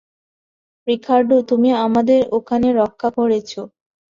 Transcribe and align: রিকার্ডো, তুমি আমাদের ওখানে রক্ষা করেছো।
রিকার্ডো, 0.87 1.37
তুমি 1.49 1.69
আমাদের 1.85 2.19
ওখানে 2.37 2.67
রক্ষা 2.73 3.09
করেছো। 3.17 3.61